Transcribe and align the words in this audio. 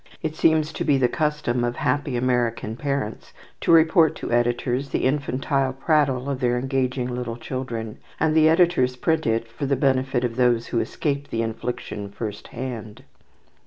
It 0.23 0.35
seems 0.35 0.73
to 0.73 0.83
be 0.83 0.97
the 0.97 1.07
custom 1.07 1.63
of 1.63 1.75
happy 1.75 2.17
American 2.17 2.75
parents 2.75 3.33
to 3.59 3.71
report 3.71 4.15
to 4.15 4.31
editors 4.31 4.89
the 4.89 5.03
infantile 5.05 5.73
prattle 5.73 6.27
of 6.27 6.39
their 6.39 6.57
engaging 6.57 7.13
little 7.13 7.37
children, 7.37 7.99
and 8.19 8.33
the 8.35 8.49
editors 8.49 8.95
print 8.95 9.27
it 9.27 9.47
for 9.47 9.67
the 9.67 9.75
benefit 9.75 10.23
of 10.23 10.37
those 10.37 10.65
who 10.69 10.79
escape 10.79 11.27
the 11.27 11.43
infliction 11.43 12.09
firsthand. 12.09 13.03